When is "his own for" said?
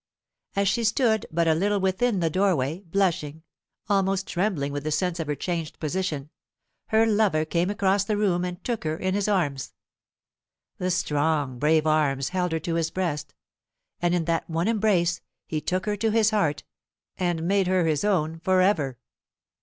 17.85-18.59